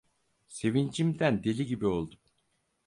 [0.47, 2.19] Sevincimden deli gibi oldum.